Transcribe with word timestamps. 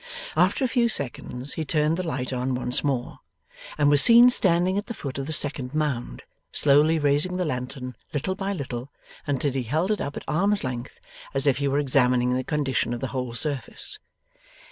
After 0.35 0.65
a 0.65 0.67
few 0.67 0.89
seconds, 0.89 1.53
he 1.53 1.63
turned 1.63 1.95
the 1.95 2.01
light 2.07 2.33
on 2.33 2.55
once 2.55 2.83
more, 2.83 3.19
and 3.77 3.87
was 3.87 4.01
seen 4.01 4.31
standing 4.31 4.75
at 4.75 4.87
the 4.87 4.95
foot 4.95 5.19
of 5.19 5.27
the 5.27 5.31
second 5.31 5.75
mound, 5.75 6.23
slowly 6.51 6.97
raising 6.97 7.37
the 7.37 7.45
lantern 7.45 7.95
little 8.11 8.33
by 8.33 8.51
little 8.51 8.89
until 9.27 9.51
he 9.53 9.61
held 9.61 9.91
it 9.91 10.01
up 10.01 10.17
at 10.17 10.25
arm's 10.27 10.63
length, 10.63 10.99
as 11.35 11.45
if 11.45 11.57
he 11.57 11.67
were 11.67 11.77
examining 11.77 12.33
the 12.35 12.43
condition 12.43 12.95
of 12.95 12.99
the 12.99 13.09
whole 13.13 13.35
surface. 13.35 13.99